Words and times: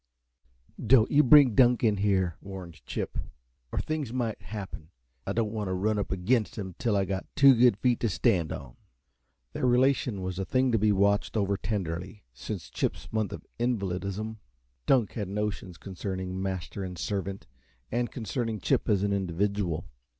"Don't 0.83 1.11
you 1.11 1.21
bring 1.21 1.53
Dunk 1.53 1.83
in 1.83 1.97
here," 1.97 2.35
warned 2.41 2.83
Chip, 2.87 3.19
"or 3.71 3.77
things 3.77 4.11
might 4.11 4.41
happen. 4.41 4.89
I 5.27 5.33
don't 5.33 5.51
want 5.51 5.67
to 5.67 5.73
run 5.73 5.99
up 5.99 6.11
against 6.11 6.57
him 6.57 6.69
again 6.69 6.75
till 6.79 6.97
I've 6.97 7.07
got 7.07 7.27
two 7.35 7.53
good 7.53 7.77
feet 7.77 7.99
to 7.99 8.09
stand 8.09 8.51
on." 8.51 8.77
Their 9.53 9.67
relation 9.67 10.23
was 10.23 10.39
a 10.39 10.43
thing 10.45 10.71
to 10.71 10.79
be 10.79 10.91
watched 10.91 11.37
over 11.37 11.55
tenderly, 11.55 12.23
since 12.33 12.71
Chip's 12.71 13.13
month 13.13 13.31
of 13.31 13.45
invalidism. 13.59 14.39
Dunk 14.87 15.11
had 15.11 15.27
notions 15.29 15.77
concerning 15.77 16.41
master 16.41 16.83
and 16.83 16.97
servant, 16.97 17.45
and 17.91 18.09
concerning 18.09 18.59
Chip 18.59 18.89
as 18.89 19.03
an 19.03 19.13
individual. 19.13 19.85